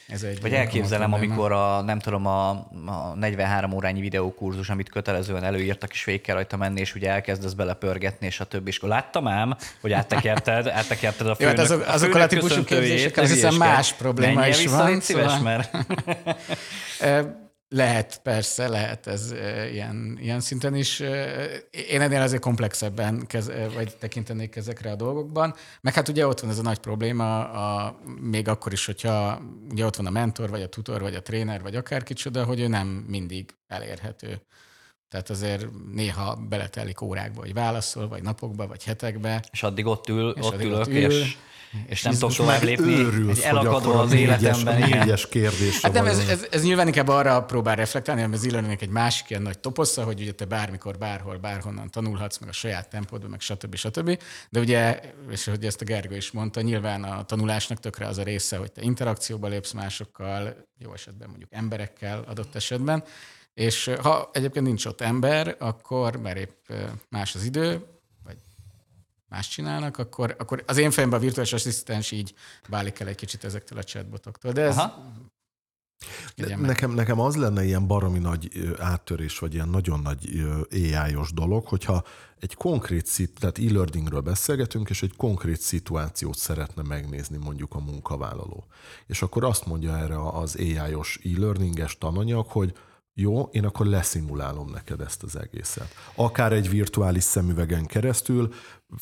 [0.08, 2.50] Ez egy Vagy elképzelem, amikor a, nem tudom, a,
[2.86, 7.54] a 43 órányi videókurzus, amit kötelezően előírtak, és végig kell rajta menni, és ugye elkezdesz
[7.54, 8.70] belepörgetni, és a többi.
[8.70, 13.24] És láttam ám, hogy áttekerted, áttekerted a Jó, főnök, hát azok- a típusú köszöntőjét, képzésekkel
[13.24, 15.76] ne azt hiszem más probléma Menjél is vissza, van, szíves, szóval- mert
[17.74, 19.32] Lehet, persze, lehet ez
[19.72, 21.00] ilyen, ilyen szinten is.
[21.70, 25.56] Én ennél azért komplexebben kez, vagy tekintenék ezekre a dolgokban.
[25.82, 29.86] Meg hát ugye ott van ez a nagy probléma, a, még akkor is, hogyha ugye
[29.86, 32.88] ott van a mentor, vagy a tutor, vagy a tréner, vagy akárkicsoda, hogy ő nem
[32.88, 34.42] mindig elérhető.
[35.12, 39.44] Tehát azért néha beletelik órákba, hogy válaszol, vagy napokba, vagy hetekbe.
[39.52, 41.36] és addig ott ül, És ott addig ülök, ott ül, és,
[41.88, 42.94] és nem tudok És tovább lépni.
[42.94, 44.90] őrülsz, hogy elakadva az négyes, életemben.
[44.90, 48.76] négyes kérdésre Hát nem, ez, ez, ez nyilván inkább arra próbál reflektálni, hogy az e
[48.80, 52.90] egy másik ilyen nagy toposza, hogy ugye te bármikor, bárhol, bárhonnan tanulhatsz, meg a saját
[52.90, 53.76] tempódban, meg stb.
[53.76, 54.20] stb.
[54.50, 58.24] De ugye, és hogy ezt a Gergő is mondta, nyilván a tanulásnak tökre az a
[58.24, 63.04] része, hogy te interakcióba lépsz másokkal, jó esetben mondjuk emberekkel adott esetben,
[63.54, 66.72] és ha egyébként nincs ott ember, akkor, mert épp
[67.10, 67.86] más az idő,
[68.24, 68.38] vagy
[69.30, 72.34] más csinálnak, akkor, akkor az én fejemben a virtuális asszisztens így
[72.68, 74.52] válik el egy kicsit ezektől a chatbotoktól.
[74.52, 75.30] De ez Aha.
[76.36, 82.04] Nekem, nekem az lenne ilyen baromi nagy áttörés, vagy ilyen nagyon nagy AI-os dolog, hogyha
[82.40, 88.66] egy konkrét, szit, tehát e-learningről beszélgetünk, és egy konkrét szituációt szeretne megnézni mondjuk a munkavállaló.
[89.08, 92.74] És akkor azt mondja erre az AI-os e-learninges tananyag, hogy
[93.22, 95.96] jó, én akkor leszimulálom neked ezt az egészet.
[96.16, 98.54] Akár egy virtuális szemüvegen keresztül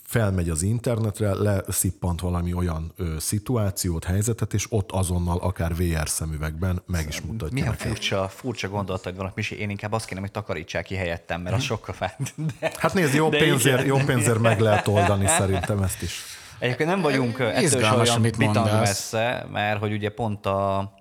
[0.03, 6.81] felmegy az internetre, leszippant valami olyan ö, szituációt, helyzetet, és ott azonnal akár VR szemüvegben
[6.85, 7.53] meg is mutatja.
[7.53, 7.87] Milyen neked.
[7.87, 9.59] furcsa, furcsa gondolataid vannak, Misi.
[9.59, 12.33] Én inkább azt kérem, hogy takarítsák ki helyettem, mert az sokkal fájt.
[12.59, 16.23] De, Hát nézd, jó pénzért, jó pénzért meg lehet oldani szerintem ezt is.
[16.59, 18.79] Egyébként nem vagyunk ettől se Izgalmas, olyan bitang mondasz.
[18.79, 20.93] messze, mert hogy ugye pont a,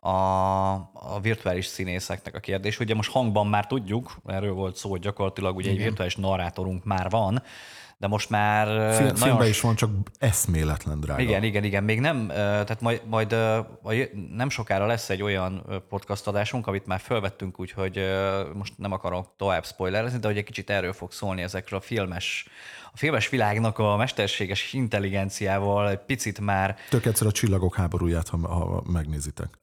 [0.00, 5.00] a, a virtuális színészeknek a kérdés, ugye most hangban már tudjuk, erről volt szó, hogy
[5.00, 7.42] gyakorlatilag ugye egy virtuális narrátorunk már van,
[8.00, 11.22] de most már Film, nagyon filmben is van, csak eszméletlen drága.
[11.22, 11.84] igen, igen, igen.
[11.84, 13.36] Még nem, tehát majd, majd
[13.88, 18.00] jö- nem sokára lesz egy olyan podcast adásunk, amit már felvettünk, úgyhogy
[18.54, 22.48] most nem akarok tovább spoilerezni, de hogy egy kicsit erről fog szólni ezekről a filmes,
[22.92, 28.48] a filmes világnak a mesterséges intelligenciával egy picit már Tök egyszer a csillagok háborúját, ha,
[28.48, 29.58] ha megnézitek.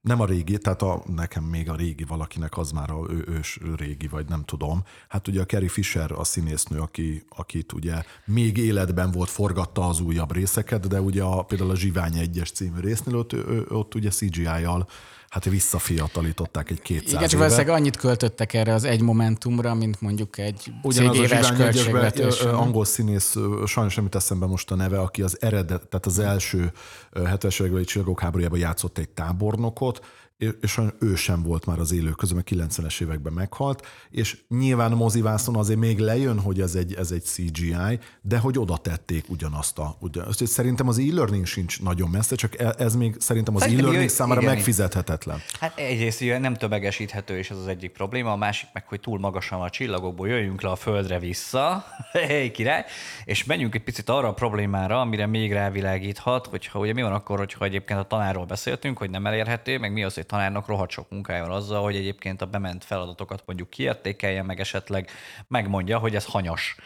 [0.00, 4.06] Nem a régi, tehát a, nekem még a régi valakinek az már a ős régi,
[4.08, 4.84] vagy nem tudom.
[5.08, 10.00] Hát ugye a Carrie Fisher a színésznő, aki, akit ugye még életben volt, forgatta az
[10.00, 13.34] újabb részeket, de ugye a, például a Zsivány egyes című résznél ott,
[13.70, 14.88] ott ugye CGI-jal
[15.28, 20.38] hát visszafiatalították egy 200 Igen, csak valószínűleg annyit költöttek erre az egy momentumra, mint mondjuk
[20.38, 22.40] egy cégéves költségvetés.
[22.40, 23.36] angol színész,
[23.66, 26.72] sajnos nem jut eszembe most a neve, aki az eredet, tehát az első
[27.10, 30.06] ö, 70-es évekbeli csillagok háborújában játszott egy tábornokot,
[30.38, 34.96] és ő sem volt már az élők közül, mert 90-es években meghalt, és nyilván a
[34.96, 39.78] mozivászon azért még lejön, hogy ez egy, ez egy CGI, de hogy oda tették ugyanazt
[39.78, 39.96] a...
[40.00, 40.46] Ugyanazt.
[40.46, 44.40] Szerintem az e-learning sincs nagyon messze, csak e- ez még szerintem az szerintem e-learning számára
[44.40, 45.38] igen, megfizethetetlen.
[45.60, 49.60] Hát egyrészt nem tömegesíthető, és ez az egyik probléma, a másik meg, hogy túl magasan
[49.60, 52.84] a csillagokból jöjjünk le a földre vissza, hey, király,
[53.24, 57.38] és menjünk egy picit arra a problémára, amire még rávilágíthat, hogyha ugye mi van akkor,
[57.38, 61.10] hogyha egyébként a tanárról beszéltünk, hogy nem elérhető, meg mi az, hogy tanárnak rohadt sok
[61.10, 65.10] munkája van azzal, hogy egyébként a bement feladatokat mondjuk kiértékelje, meg esetleg
[65.46, 66.76] megmondja, hogy ez hanyas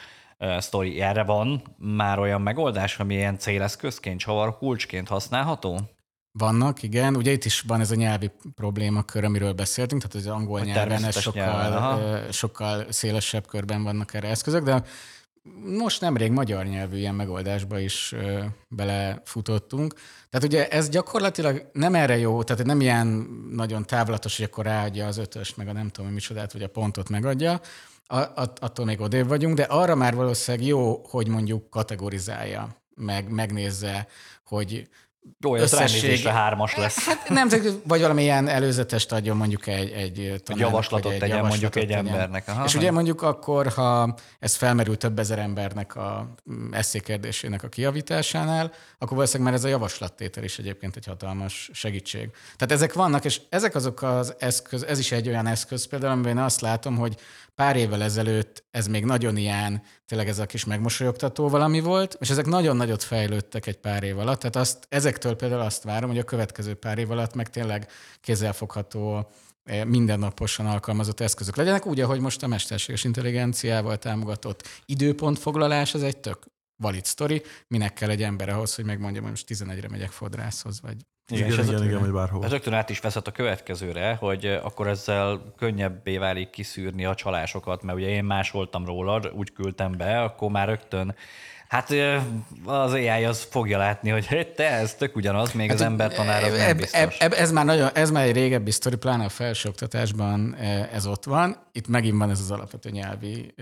[0.58, 1.00] sztori.
[1.00, 5.80] Erre van már olyan megoldás, ami ilyen céleszközként, csavar kulcsként használható?
[6.38, 7.16] Vannak, igen.
[7.16, 11.20] Ugye itt is van ez a nyelvi problémakör, amiről beszéltünk, tehát az angol nyelven ez
[11.20, 14.84] sokkal, nyelven, sokkal szélesebb körben vannak erre eszközök, de
[15.78, 19.94] most nemrég magyar nyelvű ilyen megoldásba is ö, belefutottunk.
[20.30, 23.06] Tehát ugye ez gyakorlatilag nem erre jó, tehát nem ilyen
[23.50, 27.08] nagyon távlatos, hogy akkor ráadja az ötöst, meg a nem tudom, micsodát, vagy a pontot
[27.08, 27.60] megadja,
[28.06, 34.06] a, attól még odébb vagyunk, de arra már valószínűleg jó, hogy mondjuk kategorizálja, meg megnézze,
[34.44, 34.88] hogy
[35.40, 36.26] ez összesség...
[36.26, 37.06] hármas lesz.
[37.06, 37.48] Hát nem,
[37.86, 42.06] vagy valamilyen előzetest adjon mondjuk egy, egy tanárnak, egy javaslatot egy tegyen javaslatot mondjuk egy
[42.06, 42.48] embernek.
[42.48, 47.68] Aha, és ugye mondjuk akkor, ha ez felmerül több ezer embernek a mm, eszékérdésének a
[47.68, 52.30] kiavításánál, akkor valószínűleg már ez a javaslattétel is egyébként egy hatalmas segítség.
[52.56, 56.36] Tehát ezek vannak, és ezek azok az eszköz, ez is egy olyan eszköz például, amiben
[56.36, 57.16] én azt látom, hogy
[57.54, 62.30] pár évvel ezelőtt ez még nagyon ilyen, tényleg ez a kis megmosolyogtató valami volt, és
[62.30, 64.38] ezek nagyon nagyot fejlődtek egy pár év alatt.
[64.38, 69.30] Tehát azt, ezektől például azt várom, hogy a következő pár év alatt meg tényleg kézzelfogható
[69.64, 76.18] eh, mindennaposan alkalmazott eszközök legyenek, úgy, ahogy most a mesterséges intelligenciával támogatott időpontfoglalás, az egy
[76.18, 76.46] tök
[76.82, 80.96] valid sztori, minek kell egy ember ahhoz, hogy megmondjam, hogy most 11-re megyek fodrászhoz, vagy
[81.28, 82.44] igen, igen, igen, igen, vagy bárhol.
[82.44, 87.82] Ez rögtön át is vezet a következőre, hogy akkor ezzel könnyebbé válik kiszűrni a csalásokat,
[87.82, 91.14] mert ugye én másoltam róla, úgy küldtem be, akkor már rögtön
[91.72, 91.90] Hát
[92.64, 96.44] az AI az fogja látni, hogy te, ez tök ugyanaz, még hát, az ember tanár
[96.44, 97.18] az nem biztos.
[97.18, 100.54] Eb, ez, már nagyon, ez már egy régebbi sztori, pláne a felsőoktatásban
[100.92, 101.56] ez ott van.
[101.72, 103.54] Itt megint van ez az alapvető nyelvi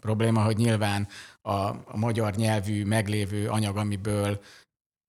[0.00, 1.08] probléma, hogy nyilván
[1.42, 4.40] a, a magyar nyelvű meglévő anyag, amiből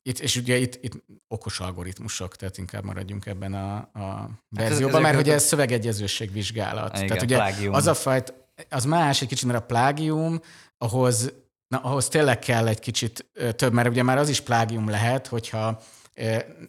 [0.04, 5.12] itt, és ugye itt, itt okos algoritmusok, tehát inkább maradjunk ebben a, a verzióban, hát
[5.12, 6.96] mert ugye ez szövegegyezőség vizsgálat.
[6.96, 7.74] Igen, tehát ugye plágium.
[7.74, 8.34] az a fajt,
[8.70, 10.42] az más egy kicsit, mert a plágium,
[10.78, 11.34] ahhoz,
[11.68, 15.82] na, ahhoz tényleg kell egy kicsit több, mert ugye már az is plágium lehet, hogyha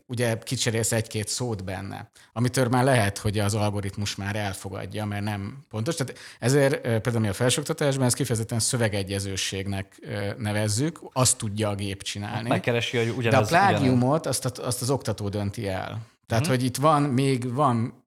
[0.07, 5.65] ugye kicserélsz egy-két szót benne, amitől már lehet, hogy az algoritmus már elfogadja, mert nem
[5.71, 5.95] pontos.
[5.95, 10.01] Tehát ezért például mi a felsőoktatásban ezt kifejezetten szövegegyezőségnek
[10.39, 12.49] nevezzük, azt tudja a gép csinálni.
[12.49, 13.49] Megkeresi, hogy ugyanaz.
[13.49, 15.99] De a plágiumot azt, azt az oktató dönti el.
[16.27, 16.55] Tehát, hmm.
[16.55, 18.02] hogy itt van, még van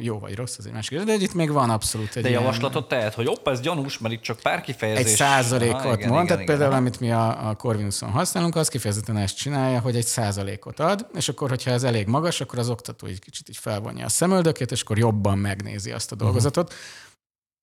[0.00, 3.14] jó vagy rossz, az egy másik de itt még van abszolút egy De javaslatot tehet,
[3.14, 5.04] hogy opp, ez gyanús, mert itt csak pár kifejezés.
[5.04, 6.82] Egy százalékot Aha, igen, mond, igen, tehát igen, például igen.
[6.82, 11.28] amit mi a, a Corvinuson használunk, az kifejezetten ezt csinálja, hogy egy százalékot ad, és
[11.28, 14.82] akkor, hogyha ez elég magas, akkor az oktató egy kicsit így felvonja a szemöldökét, és
[14.82, 16.24] akkor jobban megnézi azt a mhm.
[16.24, 16.68] dolgozatot.
[16.68, 16.84] Uh-huh.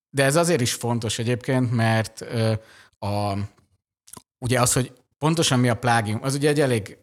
[0.10, 2.22] De ez azért is fontos egyébként, mert
[3.00, 3.34] a,
[4.38, 4.92] ugye az, hogy
[5.24, 6.20] Pontosan mi a plágium?
[6.24, 6.98] Az ugye egy elég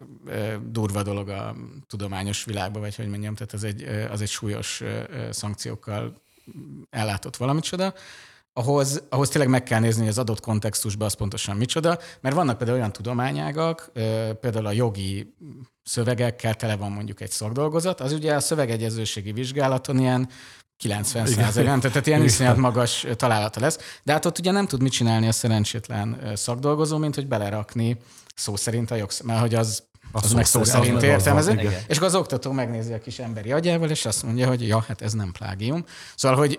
[0.66, 1.56] durva dolog a
[1.86, 4.82] tudományos világban, vagy hogy mondjam, tehát az egy, az egy súlyos
[5.30, 6.22] szankciókkal
[6.90, 7.94] ellátott valamicsoda.
[8.52, 12.56] Ahhoz, ahhoz tényleg meg kell nézni, hogy az adott kontextusban az pontosan micsoda, mert vannak
[12.56, 13.90] például olyan tudományágak,
[14.40, 15.34] például a jogi
[15.82, 20.28] szövegekkel tele van mondjuk egy szakdolgozat, az ugye a szövegegyezőségi vizsgálaton ilyen
[20.80, 23.78] 90 százalék, tehát ilyen iszonyat magas találata lesz.
[24.02, 27.96] De hát ott ugye nem tud mit csinálni a szerencsétlen szakdolgozó, mint hogy belerakni
[28.34, 31.60] szó szerint a jogsz, mert hogy az az, az meg szó szerint értelmezik.
[31.86, 35.02] És akkor az oktató megnézi a kis emberi agyával, és azt mondja, hogy ja, hát
[35.02, 35.84] ez nem plágium.
[36.16, 36.58] Szóval, hogy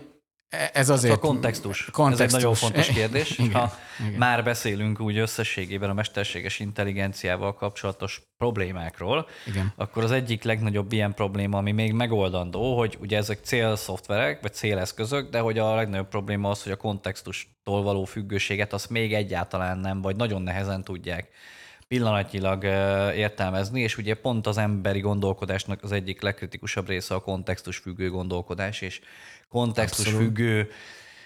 [0.73, 1.13] ez azért...
[1.13, 1.89] Hát a kontextus.
[1.91, 2.25] kontextus.
[2.25, 3.37] Ez egy nagyon fontos kérdés.
[3.37, 4.13] igen, ha igen.
[4.13, 9.73] már beszélünk úgy összességében a mesterséges intelligenciával kapcsolatos problémáktól, igen.
[9.75, 15.29] akkor az egyik legnagyobb ilyen probléma, ami még megoldandó, hogy ugye ezek célszoftverek, vagy céleszközök,
[15.29, 20.01] de hogy a legnagyobb probléma az, hogy a kontextustól való függőséget azt még egyáltalán nem,
[20.01, 21.29] vagy nagyon nehezen tudják
[21.91, 22.63] pillanatnyilag
[23.15, 28.81] értelmezni, és ugye pont az emberi gondolkodásnak az egyik legkritikusabb része a kontextus függő gondolkodás,
[28.81, 29.01] és
[29.49, 30.33] kontextus Abszolút.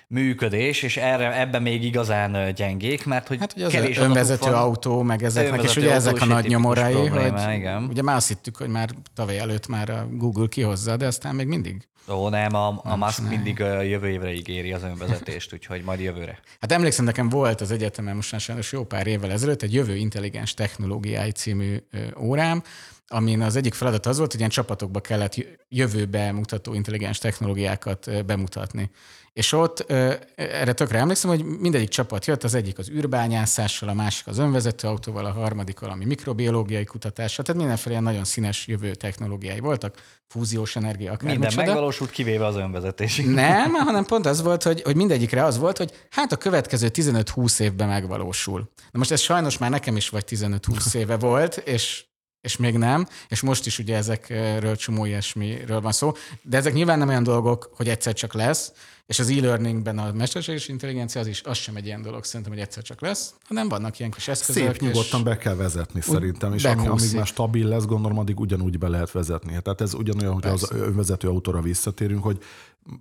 [0.07, 4.59] Működés, és erre, ebben még igazán gyengék, mert hogy hát, ugye az kevés önvezető van,
[4.59, 7.83] autó, meg ezeknek, és ugye ezek a nagy nyomorai, probléma, hogy igen.
[7.83, 11.47] ugye már azt hittük, hogy már tavaly előtt már a Google kihozza, de aztán még
[11.47, 13.37] mindig Ó, nem, a, a Musk csinálja.
[13.37, 16.39] mindig a jövő évre ígéri az önvezetést, úgyhogy majd jövőre.
[16.59, 20.53] Hát emlékszem, nekem volt az egyetemen most sajnos jó pár évvel ezelőtt egy jövő intelligens
[20.53, 21.77] technológiái című
[22.19, 22.63] órám,
[23.07, 25.35] amin az egyik feladat az volt, hogy ilyen csapatokba kellett
[25.69, 28.89] jövőbe mutató intelligens technológiákat bemutatni.
[29.35, 29.91] És ott
[30.35, 34.87] erre tökre emlékszem, hogy mindegyik csapat jött, az egyik az űrbányászással, a másik az önvezető
[34.87, 39.95] autóval, a harmadik valami mikrobiológiai kutatással, tehát mindenféle nagyon színes jövő technológiái voltak,
[40.27, 41.65] fúziós energia, akár Minden micsoda.
[41.65, 43.21] megvalósult, kivéve az önvezetés.
[43.25, 47.59] Nem, hanem pont az volt, hogy, hogy mindegyikre az volt, hogy hát a következő 15-20
[47.59, 48.69] évben megvalósul.
[48.91, 52.05] Na most ez sajnos már nekem is vagy 15-20 éve volt, és
[52.45, 56.97] és még nem, és most is ugye ezekről csomó ilyesmiről van szó, de ezek nyilván
[56.97, 58.71] nem olyan dolgok, hogy egyszer csak lesz,
[59.05, 62.61] és az e-learningben a mesterséges intelligencia az is az sem egy ilyen dolog szerintem, hogy
[62.61, 64.63] egyszer csak lesz, hanem vannak ilyen kis eszközök.
[64.63, 68.77] Szép nyugodtan be kell vezetni szerintem, és ami, amíg már stabil lesz, gondolom, addig ugyanúgy
[68.77, 69.61] be lehet vezetni.
[69.61, 72.39] Tehát ez ugyanolyan, hogy az önvezető autóra visszatérünk, hogy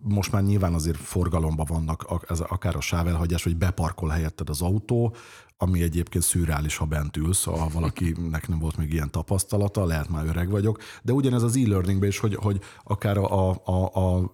[0.02, 5.14] most már nyilván azért forgalomban vannak ez akár a sávelhagyás, hogy beparkol helyetted az autó,
[5.56, 10.26] ami egyébként szürreális, ha bent ülsz, ha valakinek nem volt még ilyen tapasztalata, lehet már
[10.26, 14.32] öreg vagyok, de ugyanez az e-learningben is, hogy, hogy akár a, a, a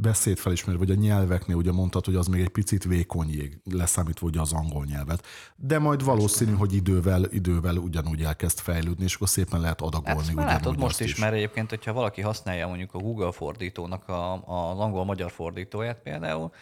[0.00, 4.40] beszédfelismerő, vagy a nyelveknél ugye mondtad, hogy az még egy picit vékony jég, leszámítva ugye
[4.40, 9.60] az angol nyelvet, de majd valószínű, hogy idővel, idővel ugyanúgy elkezd fejlődni, és akkor szépen
[9.60, 10.32] lehet adagolni.
[10.36, 14.32] Hát, látod most is, is, mert egyébként, hogyha valaki használja mondjuk a Google fordítónak a,
[14.70, 16.52] az angol-magyar fordítóját például,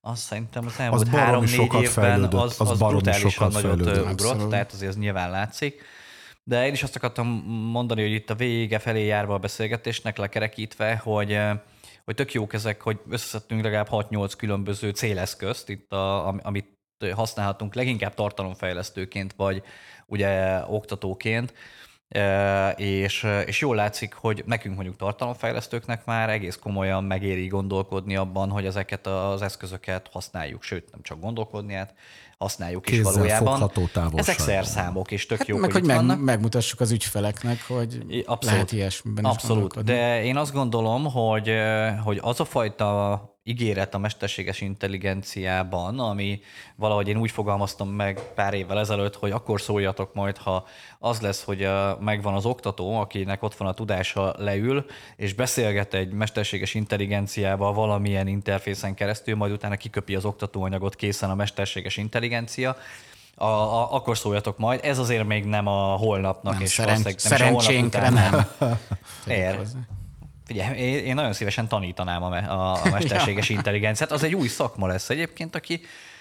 [0.00, 4.12] azt szerintem az elmúlt három-négy évben az, az, az brutálisan nagyot fejlődött.
[4.12, 5.82] ugrott, tehát azért az nyilván látszik.
[6.44, 7.26] De én is azt akartam
[7.72, 11.38] mondani, hogy itt a vége felé járva a beszélgetésnek lekerekítve, hogy
[12.04, 16.78] hogy tök jók ezek, hogy összeszedtünk legalább 6-8 különböző céleszközt, itt a, amit
[17.14, 19.62] használhatunk leginkább tartalomfejlesztőként, vagy
[20.06, 21.54] ugye oktatóként,
[22.76, 28.66] és, és jól látszik, hogy nekünk mondjuk tartalomfejlesztőknek már egész komolyan megéri gondolkodni abban, hogy
[28.66, 31.94] ezeket az eszközöket használjuk, sőt nem csak gondolkodni, hát
[32.38, 33.70] használjuk Kézzel is valójában.
[34.14, 38.44] Ezek szerszámok, és tök hát jó, meg, hogy, hogy meg, megmutassuk az ügyfeleknek, hogy Abszolút.
[38.44, 41.52] lehet ilyesmiben Abszolút, de én azt gondolom, hogy,
[42.04, 46.40] hogy az a fajta ígéret a mesterséges intelligenciában, ami
[46.76, 50.66] valahogy én úgy fogalmaztam meg pár évvel ezelőtt, hogy akkor szóljatok majd, ha
[50.98, 51.68] az lesz, hogy
[52.00, 54.84] megvan az oktató, akinek ott van a tudása, leül,
[55.16, 61.34] és beszélget egy mesterséges intelligenciával valamilyen interfészen keresztül, majd utána kiköpi az oktatóanyagot, készen a
[61.34, 62.76] mesterséges intelligencia,
[63.34, 64.80] a, a, akkor szóljatok majd.
[64.82, 68.46] Ez azért még nem a holnapnak, nem, és szerenc- nem szerencsénkre nem.
[69.26, 69.58] Ér.
[70.50, 74.12] Figyelj, én nagyon szívesen tanítanám a, a, a mesterséges intelligenciát.
[74.12, 75.80] Az egy új szakma lesz egyébként, aki,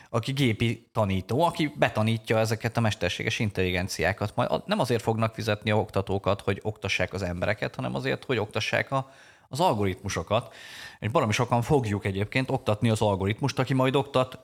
[0.09, 4.35] aki gépi tanító, aki betanítja ezeket a mesterséges intelligenciákat.
[4.35, 8.91] Majd nem azért fognak fizetni a oktatókat, hogy oktassák az embereket, hanem azért, hogy oktassák
[8.91, 9.11] a,
[9.47, 10.53] az algoritmusokat.
[10.99, 14.39] És baromi sokan fogjuk egyébként oktatni az algoritmust, aki majd oktat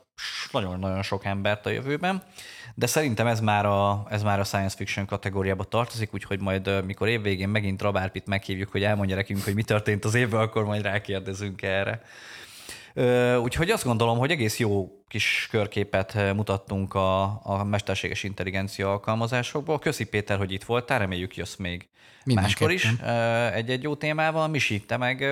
[0.52, 2.24] nagyon-nagyon sok embert a jövőben,
[2.78, 7.08] de szerintem ez már a, ez már a science fiction kategóriába tartozik, úgyhogy majd mikor
[7.08, 11.62] évvégén megint Rabárpit meghívjuk, hogy elmondja nekünk, hogy mi történt az évben, akkor majd rákérdezünk
[11.62, 12.02] erre.
[13.38, 19.80] Úgyhogy azt gondolom, hogy egész jó kis körképet mutattunk a, a mesterséges intelligencia alkalmazásokból.
[19.80, 21.90] Köszi Péter, hogy itt voltál, reméljük jössz még
[22.26, 22.94] máskor is
[23.54, 24.48] egy-egy jó témával.
[24.48, 25.26] Misi, te meg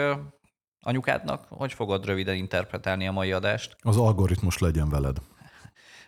[0.80, 3.76] anyukádnak, hogy fogod röviden interpretálni a mai adást?
[3.82, 5.18] Az algoritmus legyen veled.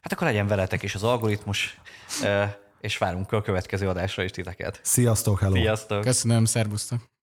[0.06, 1.80] Hát akkor legyen veletek is az algoritmus,
[2.82, 4.80] és várunk a következő adásra is titeket.
[4.84, 5.56] Sziasztok, hello!
[5.56, 6.02] Sziasztok!
[6.02, 7.15] Köszönöm, szervusztok!